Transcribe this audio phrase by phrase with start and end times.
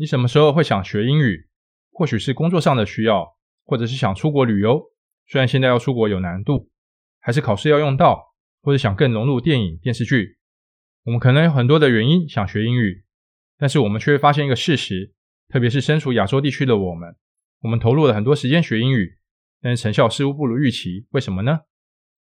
[0.00, 1.48] 你什么时候会想学英语？
[1.90, 4.80] 或许是工作上的需要，或者是想出国旅游。
[5.26, 6.70] 虽然现在要出国有难度，
[7.18, 8.32] 还是考试要用到，
[8.62, 10.38] 或者想更融入电影、电视剧。
[11.02, 13.04] 我们可能有很多的原因想学英语，
[13.58, 15.12] 但是我们却发现一个事实，
[15.48, 17.16] 特别是身处亚洲地区的我们，
[17.62, 19.18] 我们投入了很多时间学英语，
[19.60, 21.08] 但是成效似乎不如预期。
[21.10, 21.62] 为什么呢？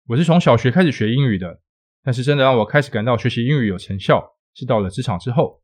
[0.07, 1.59] 我是从小学开始学英语的，
[2.01, 5.61] 但是真的让我开始感到学习英语有成效，是到了职场之后。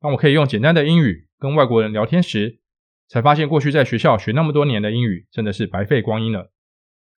[0.00, 2.58] 当我可以用简单的英语跟外国人聊天时，
[3.06, 6.52] 才发现过去在学校学那么多年的英语真的是白费光阴了。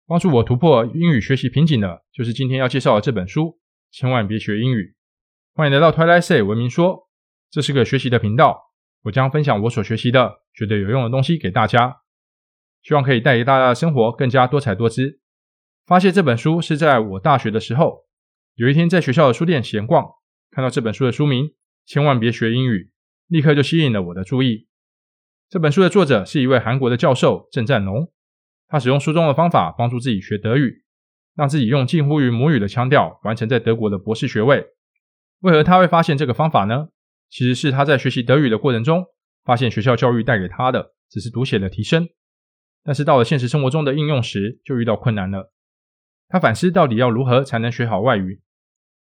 [0.06, 3.58] 帮助我突破英语学习瓶颈的，就是今天要介绍的这本书。
[3.90, 4.94] 千万别学英语。
[5.54, 7.08] 欢迎来到 Twilight Say 文明说，
[7.50, 8.72] 这是个学习的频道，
[9.04, 11.96] 我将分享我所学习的、觉得有用的东西给大家，
[12.82, 15.20] 希望可以带给大家的生活更加多彩多姿。
[15.86, 18.04] 发现这本书是在我大学的时候，
[18.54, 20.06] 有一天在学校的书店闲逛，
[20.50, 21.54] 看到这本书的书名。
[21.86, 22.89] 千万别学英语，
[23.30, 24.66] 立刻就吸引了我的注意。
[25.48, 28.12] 这本书的作者是一位韩国的教授郑占龙，
[28.66, 30.82] 他使用书中的方法帮助自己学德语，
[31.36, 34.66] 让自己用近乎于母语的腔调完成在德国的博士学位。
[35.42, 36.88] 为何他会发现这个方法呢？
[37.28, 39.04] 其实是他在学习德语的过程中，
[39.44, 42.08] 发现学校教育带给他的只是读写的提升，
[42.82, 45.52] 但是到了现实生活中的应用时，就遇到困难了。
[46.26, 48.40] 他反思到底要如何才能学好外语，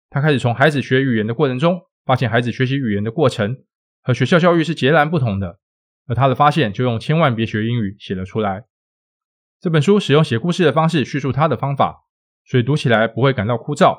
[0.09, 1.83] 他开始从孩子学语言的过程中。
[2.06, 3.64] 发现孩子学习语言的过程
[4.05, 5.58] 和学校教育是截然不同的，
[6.06, 8.66] 而他的发现就用“千万别学英语”写了出来。
[9.60, 12.05] 这本书使用写故事的方式叙述他的方法，
[12.44, 13.97] 所以读起来不会感到枯燥。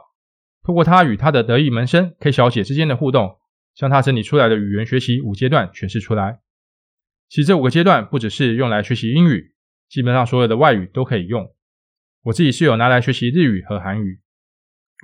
[0.62, 3.40] 透过他与他的得意门生 K 小姐之间的互动，
[3.74, 6.40] 将他整理出来的语言学习五阶段诠释出来。
[7.28, 9.56] 其实这五个阶段不只是用来学习英语，
[9.90, 11.52] 基本上所有的外语都可以用。
[12.22, 14.22] 我自己是有拿来学习日语和韩语。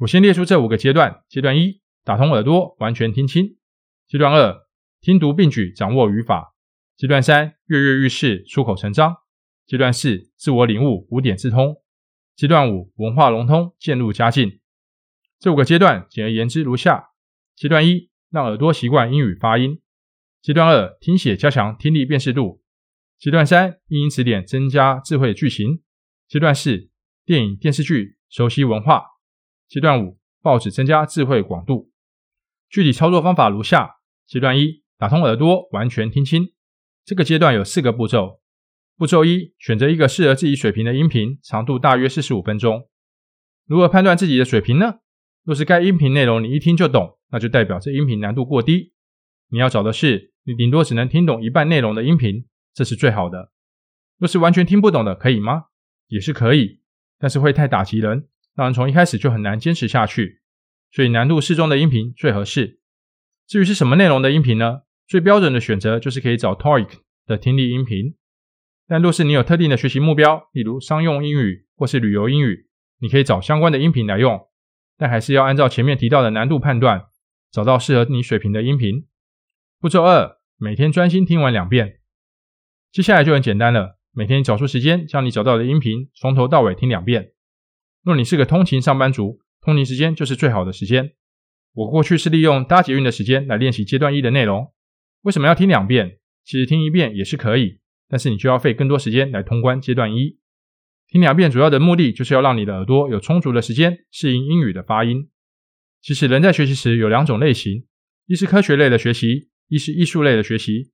[0.01, 1.81] 我先列出这五个阶段：阶段一。
[2.03, 3.57] 打通耳朵，完全听清。
[4.07, 4.65] 阶段二，
[5.01, 6.53] 听读并举，掌握语法。
[6.95, 9.15] 阶段三，跃跃欲试，出口成章。
[9.65, 11.81] 阶段四，自我领悟，五点自通。
[12.35, 14.59] 阶段五，文化融通，渐入佳境。
[15.39, 17.09] 这五个阶段，简而言之如下：
[17.55, 19.79] 阶段一，让耳朵习惯英语发音；
[20.39, 22.61] 阶段二，听写加强听力辨识度；
[23.17, 25.81] 阶段三，英英词典增加智慧句型；
[26.27, 26.91] 阶段四，
[27.25, 29.01] 电影电视剧熟悉文化；
[29.67, 31.91] 阶段五，报纸增加智慧广度。
[32.69, 33.95] 具体操作方法如下：
[34.27, 36.51] 阶段一，打通耳朵，完全听清。
[37.03, 38.39] 这个阶段有四个步骤。
[38.95, 42.87] 步骤一，选择一个适合自己水平的音频，长度大约四十五分钟。
[43.65, 44.99] 如何判断自己的水平呢？
[45.43, 48.93] 若是该音频内容你一听就懂，那就代表这音频难度过低。
[49.49, 52.45] 你要找的是你顶多只能听懂一半内容的音频，
[52.75, 53.51] 这是最好的。
[54.19, 55.63] 若是完全听不懂的，可以吗？
[56.09, 56.79] 也是可以，
[57.17, 60.41] 但是会太打击人，让人从一开始就很难坚持下去。
[60.91, 62.79] 所以难度适中的音频最合适。
[63.47, 64.83] 至于是什么内容的音频呢？
[65.11, 66.87] 最标准的选择就是可以找 TOEIC
[67.25, 68.15] 的听力音频。
[68.87, 74.39] 但若是你有特定的学习目标，例如商用英语或是旅游英语，你可以找相关的音频来用。
[74.97, 77.07] 但还是要按照前面提到的难度判断，
[77.51, 79.05] 找到适合你水平的音频。
[79.81, 81.99] 步骤二，每天专心听完两遍。
[82.93, 87.33] 接下来就很简单了，每天找出时间，将你找到的音频从头到尾听两遍。
[88.01, 91.11] 若你是个通勤上班族，通勤时间就是最好的时间。
[91.73, 94.71] 我过去是利用搭捷运的时间来练习阶段一的内容。
[95.23, 96.17] 为什么要听两遍？
[96.43, 100.39] 其实听一遍也是可以，但是你就要费更多时间来通关阶段一。
[101.07, 105.29] 听两遍主要的目的就是要让你的耳朵有充足的时间适应英语的发音。
[106.01, 107.85] 其实人在学习时有两种类型，
[108.25, 110.89] 一是科学类的学习，一是艺术类的学习。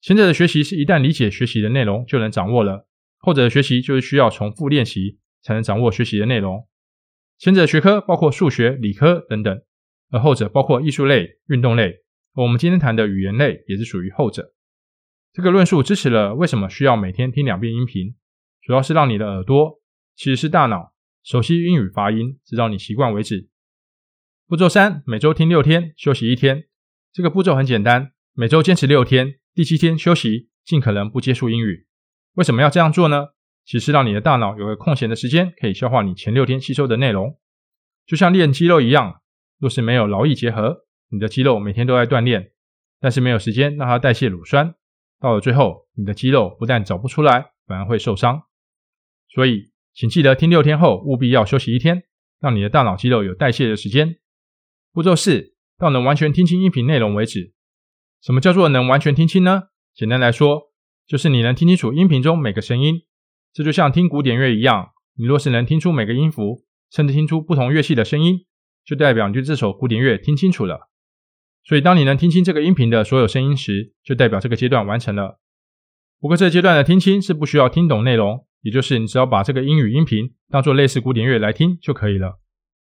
[0.00, 2.86] 前者的学习是一旦理解学习的内容就能掌握了，
[3.18, 6.68] 后者的学习就是需要重复练习才能掌握学习的内容。
[7.38, 9.62] 前者学科包括数学、理科等等，
[10.12, 12.03] 而后者包括艺术类、运动类。
[12.36, 14.54] 我们今天谈的语言类也是属于后者。
[15.32, 18.16] 这个论述支持了为什么需要每天听两遍音频，
[18.60, 19.80] 主要是让你的耳朵，
[20.16, 23.48] 其实是大脑，熟悉英语发音，直到你习惯为止。
[24.48, 26.64] 步骤三，每周听六天，休息一天。
[27.12, 31.86] 这个步骤很简单，每周坚持六天，第七天休息，尽可能不接触英语。
[32.34, 33.28] 为什么要这样做呢？
[33.64, 37.38] 其实让你的大脑有个空闲的时间，可以消化你前六天吸收的内容，
[38.04, 39.20] 就像练肌肉一样。
[39.60, 40.83] 若是没有劳逸结合，
[41.14, 42.50] 你的肌肉每天都在锻炼，
[42.98, 44.74] 但是没有时间让它代谢乳酸，
[45.20, 48.42] 到了最后，你的肌肉不但找不出来，反而会受伤。
[49.28, 52.02] 所以，请记得听六天后务必要休息一天，
[52.40, 54.16] 让你的大脑肌肉有代谢的时间。
[54.92, 57.54] 步骤四，到能完全听清音频内容为止。
[58.20, 59.68] 什么叫做能完全听清呢？
[59.94, 60.72] 简单来说，
[61.06, 63.02] 就是你能听清楚音频中每个声音。
[63.52, 68.46] 这就像听古典乐一样，你若是能听出每个音符，甚至听出不同乐器的声音，
[68.84, 70.90] 就代表你对这首古典乐听清楚了。
[71.66, 75.40] 所以当你能听清这个音频的所有声音时，就代表这个阶段完成了。
[76.20, 82.38] 不过这阶段的听清是不需要听懂内容，也就是你只要把这个英语音频当做类似古典乐来听就可以了。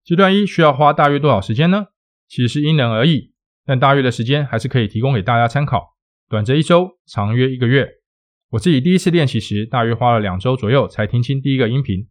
[0.04, 1.88] 阶段一需要花大约多少时间呢？
[2.28, 3.34] 其实是因人而异，
[3.66, 5.96] 但大约的时间还是可以提供给大家参考，
[6.30, 7.90] 短则一周，长约一个月。
[8.52, 12.08] 我自己第一次练习时，大约花了两周左右才听清第一个音频。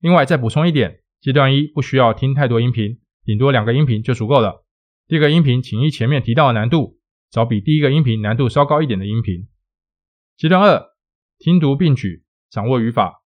[0.00, 4.64] 另外再补充一点，阶段一不需要听太多音频，顶多两个音频就足够了。
[5.10, 7.00] 第二个音频，请依前面提到的难度，
[7.32, 9.48] 找比第一个音频难度稍高一点的音频。
[10.36, 10.92] 阶段二，
[11.36, 13.24] 听读并举，掌握语法。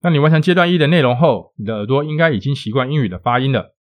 [0.00, 3.76] 当你完成阶段一的内容后，你的耳朵应该已经习惯英语的发音了。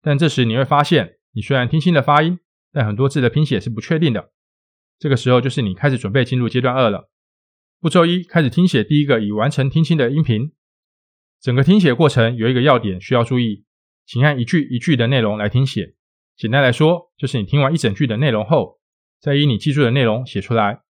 [0.00, 2.38] 但这时你会发现，你虽然听清了发音，
[2.72, 4.30] 但很多字的拼写是不确定的。
[5.00, 7.10] 这个时候就是你开始准备进入阶段二了。
[7.80, 10.52] 步骤一，开始听写第一个已完成听清的音频。
[11.40, 13.64] 整个听写过程有一个要点需要注意，
[14.06, 15.95] 请按一句一句的内容来听写。
[16.36, 18.78] 简单来说，就是你听完一整句的内容后，
[19.20, 20.82] 再依你记住的内容写出来。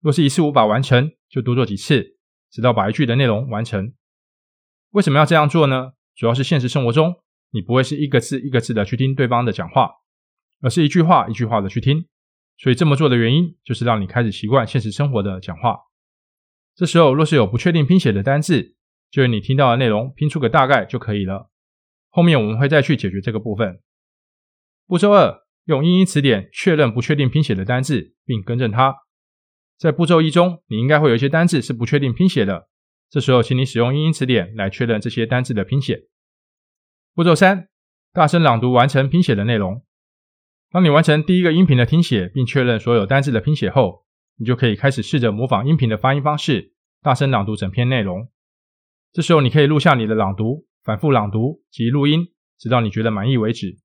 [0.00, 2.16] 若是一次无法完成，就多做几次，
[2.50, 3.92] 直到把一句的内容完成。
[4.90, 5.92] 为什么要这样做呢？
[6.14, 7.16] 主要是现实生活中。
[7.50, 9.90] 你不会是一个字一个字的去听对方的讲话，
[10.62, 12.06] 而是一句话一句话的去听。
[12.56, 15.78] 所以这么做的原因，就是让你开始习惯现实生活的讲话。
[16.74, 18.76] 这时候若是有不确定拼写的单字，
[19.10, 21.50] 就用你听到的内容拼出个大概就可以了。
[22.08, 23.80] 后面我们会再去解决这个部分。
[24.86, 28.94] 步骤二，用英英词典确认不确定拼写的单字，并更正它。
[29.78, 32.68] 在步骤一中，你应该会有一些单字是不确定拼写的，
[33.10, 36.08] 这时候请你使用英英词典来确认这些单字的拼写。
[37.14, 37.68] 步骤三，
[38.12, 39.82] 大声朗读完成拼写的内容。
[40.70, 44.04] 当你完成第一个音频的听写，并确认所有单字的拼写后，
[44.38, 48.30] 你就可以开始试着模仿音频的发音方式，大声朗读整篇内容。
[49.12, 53.81] 这时候，你可以录下你的朗读，反复朗读及录音，直到你觉得满意为止。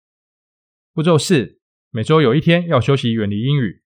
[0.98, 1.60] 步骤四，
[1.92, 3.84] 每周有一天要休息，远离英语。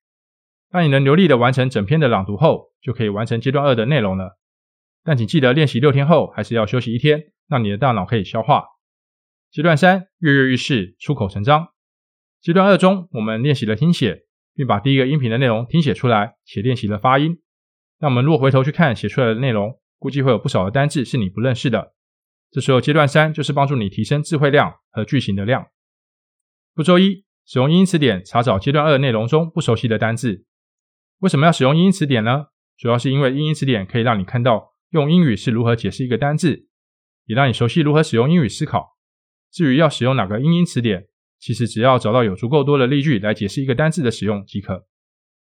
[0.69, 4.39] 当你能流利的完成整篇的朗读后，就可以完成阶段二的内容了。
[5.03, 8.63] 但请记得练习六天后，还是要休息一天，让你的大脑可以消化。
[9.51, 11.67] 阶段三，跃跃欲试，出口成章。
[12.39, 14.21] 阶段二中，我们练习了听写，
[14.55, 17.41] 并把第一个音频的内容听写出来，且练习了发音。
[17.99, 21.93] 那我们若回头去看写出来的内容，估计会有不少的单字是你不认识的。
[22.51, 25.67] 这时候，阶段三就是帮助你提升词汇量和句型的量。
[26.73, 30.45] 步骤一，使用英英词典查找阶段二内容中不熟悉的单字。
[31.19, 32.45] 为什么要使用英英词典呢？
[32.77, 36.67] 主要是因为英英词典可以让你看到用英语是如何解释一个单字，
[37.25, 38.97] 也让你熟悉如何使用英语思考。
[39.51, 41.07] 至于要使用哪个英英词典，
[41.37, 44.87] 其实只要找到有足够多的例句来解释一个单字的使用即可。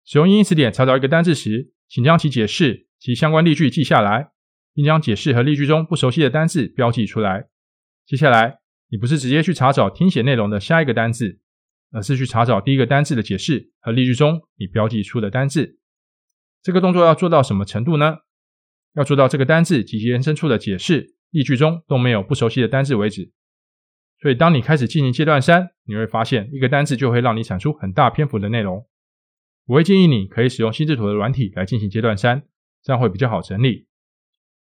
[0.05, 4.31] 使用英英词典查找一个单字时，请将其解释及相关例句记下来，
[4.73, 7.49] 并将解释和例句中不熟悉的单字标记出来。
[8.07, 8.60] 接下来，
[8.91, 11.39] 你不是直接去查找听写内容的下一个单字，
[11.91, 15.79] 而是去查找第一个单字的解释和例句中你标记出的单字。
[16.61, 18.17] 这个动作要做到什么程度呢？
[18.93, 23.31] 要做到这个单字及其延伸处的解释、例句中都没有不熟悉的单字为止。
[24.19, 28.85] 所以，当你开始进行阶段三，你会发现一个单字就会让你产出很大篇幅的内容。
[29.67, 32.43] 我会建议你可以使用心智图的软体来进行阶段三，
[32.83, 33.87] 这样会比较好整理。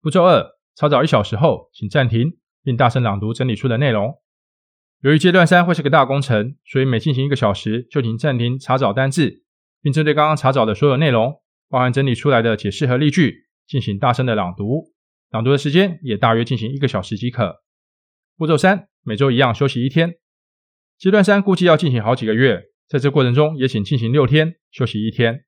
[0.00, 4.14] 步骤二，查找一小时后，请暂停并大声朗读整理出的内容。
[5.00, 9.42] 由于阶段三会是个大工程，所以每进行一个小时就请暂停查找单字，
[9.80, 14.92] 并针对刚刚查找的所有内容，包含整理出来的解释和例句，进行大声的朗读。
[15.30, 17.62] 朗读的时间也大约进行一个小时即可。
[18.36, 18.88] 步骤三。
[19.04, 20.14] 每周一样休息一天，
[20.96, 25.44] 阶段三估计要进行好几个月，在这过程中也请进行六天休息一天。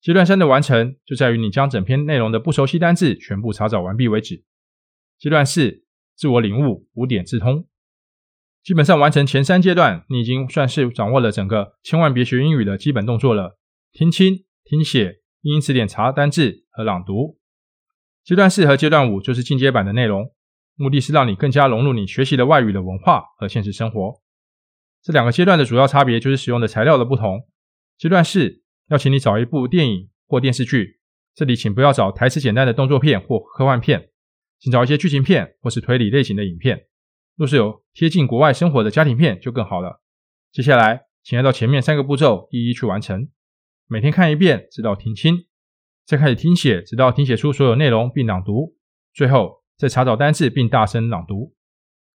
[0.00, 4.42] 阶段三的完成就在于你将整篇内容的不熟悉单字全部查找完毕为止。
[5.16, 5.84] 阶段四，
[6.16, 7.66] 自我领悟，五点自通。
[8.62, 13.58] 基本上完成前三阶段，你已经算是掌握了整个千万别学英语的基本动作了：
[13.92, 17.38] 听清、听写、英英词典查单字和朗读。
[18.24, 20.32] 阶段四和阶段五就是进阶版的内容。
[20.74, 24.22] 目的是让你更加融入你学习的外语的文化和现实生活。
[25.02, 27.46] 这两个阶段的主要差别就是使用的材料的不同。
[27.98, 30.98] 阶段四要请你找一部电影或电视剧，
[31.34, 34.11] 这里请不要找台词简单的动作片或科幻片，
[34.62, 36.86] 请找一些剧情片或是推理类型的影片。
[37.36, 40.00] 若是有贴近国外生活的家庭片就更好了。
[40.52, 43.28] 接下来，请按照前面三个步骤一一去完成。
[43.88, 45.46] 每天看一遍，直到听清，
[46.06, 48.76] 再开始听写，直到听写出所有内容并朗读。
[49.12, 49.60] 最后。
[49.74, 51.56] 再查找单字并大声朗读。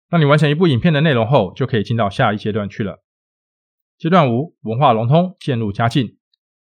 [0.08, 3.04] 当你完成一部影片的内容后，就可以进到下一阶段去了。
[3.98, 6.16] 阶段五，文化融通，渐入佳境。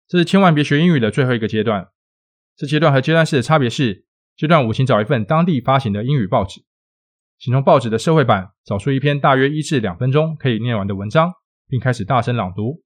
[0.08, 1.90] 这是千万别学英语的最后一个阶段。
[2.56, 4.06] 这阶段和阶段四的差别是：
[4.38, 6.62] 阶段五，请找一份当地发行的英语报纸，
[7.40, 11.32] 请从报纸的社会版找出一篇大约一至两分钟可以念完的文章，
[11.68, 12.84] 并开始大声朗读。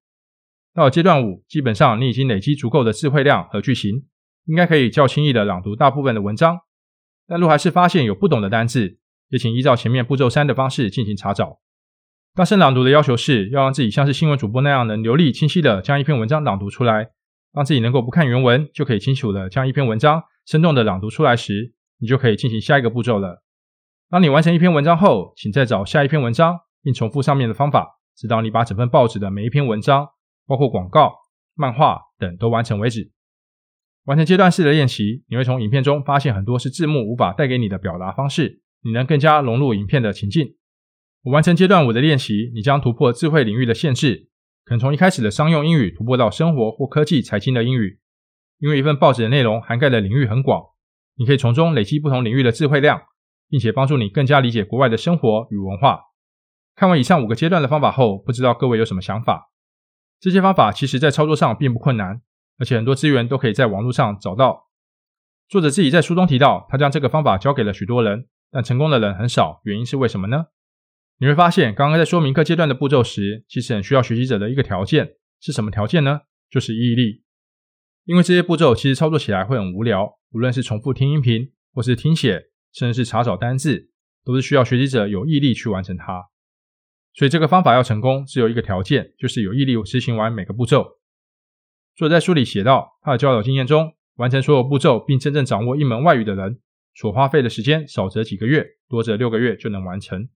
[0.73, 4.05] 到了阶段五，基本上你已经累积足够的词汇量和句型，
[4.45, 6.59] 应该可以较轻易的朗读大部分的文章。
[7.27, 11.59] 但若还是发现有不懂的单字，也请依照前面步骤三的方式进行查找。
[12.33, 17.09] 大声朗读的要求是要让自己像是新闻主播那样能流利清晰地将一篇文章朗读出来，
[17.53, 23.43] 让自己能够不看原文就可以清楚地将一篇文章生动地朗读出来时，你就可以进行下一个步骤了。
[24.09, 30.07] 当你完成一篇文章后，请再找下一篇文章，并重复上面的方法，直到你把整份报纸的每一篇文章，
[30.47, 31.13] 包括广告、
[31.55, 33.11] 漫画等都完成为止。
[34.05, 40.55] 完成阶段式的练习，你会从影片中发现很多是字幕无法带给你的表达方式，你能更加融入影片的情境。
[41.21, 44.30] 我完成阶段五的练习，你将突破智慧领域的限制，
[44.71, 47.99] 可能从一开始的商用英语突破到生活或科技、财经的英语。
[48.57, 50.63] 因为一份报纸的内容涵盖的领域很广，
[51.17, 53.01] 你可以从中累积不同领域的智慧量，
[53.49, 55.99] 并且帮助你更加理解国外的生活与文化。
[56.73, 59.49] 看完以上五个阶段的方法后，不知道各位有什么想法？
[60.21, 62.21] 这些方法其实在操作上并不困难，
[62.57, 64.69] 而且很多资源都可以在网络上找到。
[65.49, 70.45] 作者自己在书中提到，他将这个方法教给了许多人，但成功的人很少，原因是为什么呢？
[71.21, 76.21] 你会发现，刚刚在说明各阶段的步骤时，其实很需要学习者的一个条件，是什么条件呢？
[76.49, 77.21] 就是毅力。
[78.05, 83.91] 因为这些步骤其实操作起来会很无聊，无论是重复听音频，或是听写，甚至是查找单字，
[84.25, 86.23] 都是需要学习者有毅力去完成它。
[87.13, 90.97] 所以这个方法要成功，只有一个条件，就是有毅力执行完每个步骤。
[91.95, 96.59] 作者在书里写到，他的交流经验中，完成所有步骤并真正掌握一门外语的人，
[96.95, 100.27] 所花费的时间少则几个月，多则六个月就能完成。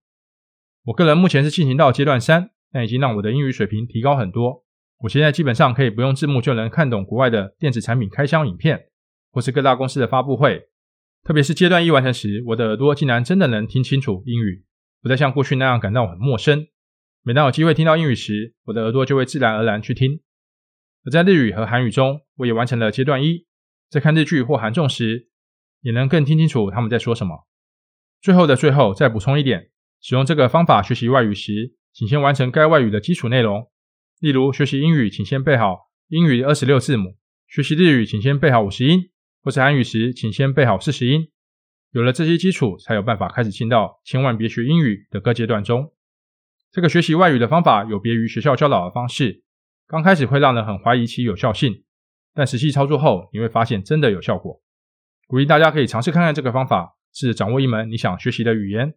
[0.86, 4.64] 我个人目前是进行到阶段三，但已经让我的英语水平提高很多。
[4.98, 8.86] 我现在基本上可以不用字幕就能看懂国外的电子产品开箱影片，
[9.32, 10.68] 或是各大公司的发布会。
[11.24, 14.64] 特别是阶段一完成时，我的耳朵竟然真的能听清楚英语，
[15.02, 16.68] 不再像过去那样感到很陌生。
[17.24, 20.20] 每当有机会听到英语时，我的耳朵就会自然而然去听。
[21.04, 23.44] 而在日语和韩语中，我也完成了阶段一，
[23.90, 25.30] 在看日剧或韩综时，
[25.80, 27.48] 也能更听清楚他们在说什么。
[28.22, 29.70] 最后的最后，再补充一点。
[30.00, 33.68] 使用这个方法学习外语时，请先完成该外语的基础内容。
[34.20, 37.16] 例如，学习英语，请先背好英语二十六字母；
[37.48, 39.10] 学习日语，请先背好五十音；
[39.42, 41.28] 或是韩语时，请先背好四十音。
[41.92, 45.92] 有了这些基础，才有办法开始进到千万别学英语的各阶段中。
[46.70, 49.42] 这个学习外语的方法有别于学校教导的方式，
[49.86, 51.84] 刚开始会让人很怀疑其有效性，
[52.34, 54.60] 但实际操作后，你会发现真的有效果。
[55.26, 58.94] 鼓励大家可以尝试看看这个方法，试着掌握一门你想学习的语言。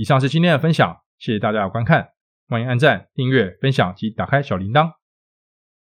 [0.00, 2.08] 以上是今天的分享，谢谢大家的观看，
[2.48, 4.99] 欢迎按赞、订阅、分享及打开小铃铛。